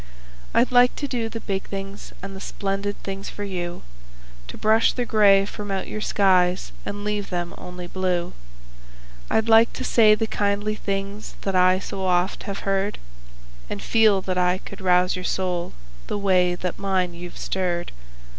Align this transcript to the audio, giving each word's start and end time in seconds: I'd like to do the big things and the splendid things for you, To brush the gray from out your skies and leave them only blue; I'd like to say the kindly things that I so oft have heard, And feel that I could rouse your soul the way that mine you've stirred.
I'd 0.55 0.71
like 0.71 0.95
to 0.95 1.07
do 1.07 1.29
the 1.29 1.39
big 1.41 1.65
things 1.65 2.11
and 2.23 2.35
the 2.35 2.41
splendid 2.41 2.97
things 3.03 3.29
for 3.29 3.43
you, 3.43 3.83
To 4.47 4.57
brush 4.57 4.91
the 4.93 5.05
gray 5.05 5.45
from 5.45 5.69
out 5.69 5.87
your 5.87 6.01
skies 6.01 6.71
and 6.87 7.03
leave 7.03 7.29
them 7.29 7.53
only 7.55 7.85
blue; 7.85 8.33
I'd 9.29 9.47
like 9.47 9.73
to 9.73 9.83
say 9.83 10.15
the 10.15 10.25
kindly 10.25 10.73
things 10.73 11.35
that 11.41 11.53
I 11.55 11.77
so 11.77 12.03
oft 12.03 12.41
have 12.49 12.61
heard, 12.61 12.97
And 13.69 13.79
feel 13.79 14.21
that 14.23 14.39
I 14.39 14.57
could 14.57 14.81
rouse 14.81 15.15
your 15.15 15.23
soul 15.23 15.71
the 16.07 16.17
way 16.17 16.55
that 16.55 16.79
mine 16.79 17.13
you've 17.13 17.37
stirred. 17.37 17.91